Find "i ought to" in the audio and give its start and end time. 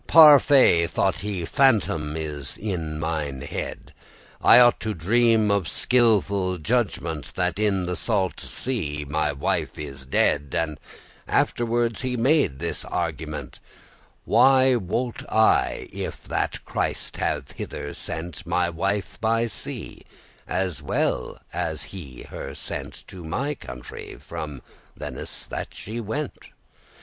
4.59-4.93